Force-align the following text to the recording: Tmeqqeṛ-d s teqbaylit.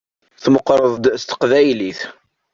Tmeqqeṛ-d 0.43 1.05
s 1.21 1.23
teqbaylit. 1.23 1.99